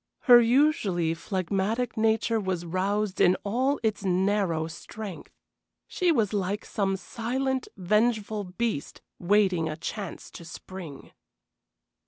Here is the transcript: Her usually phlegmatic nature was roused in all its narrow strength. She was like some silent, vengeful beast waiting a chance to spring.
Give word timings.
Her 0.21 0.41
usually 0.41 1.13
phlegmatic 1.13 1.95
nature 1.95 2.39
was 2.39 2.65
roused 2.65 3.21
in 3.21 3.37
all 3.43 3.79
its 3.83 4.03
narrow 4.03 4.65
strength. 4.65 5.29
She 5.87 6.11
was 6.11 6.33
like 6.33 6.65
some 6.65 6.97
silent, 6.97 7.67
vengeful 7.77 8.45
beast 8.45 9.03
waiting 9.19 9.69
a 9.69 9.77
chance 9.77 10.31
to 10.31 10.43
spring. 10.43 11.11